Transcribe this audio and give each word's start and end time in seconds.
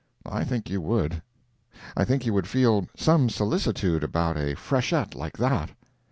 I 0.25 0.43
think 0.43 0.67
you 0.71 0.81
would. 0.81 1.21
I 1.95 2.05
think 2.05 2.25
you 2.25 2.33
would 2.33 2.47
feel 2.47 2.87
some 2.97 3.29
solicitude 3.29 4.03
about 4.03 4.35
a 4.35 4.55
freshet 4.55 5.13
like 5.13 5.37
that. 5.37 5.69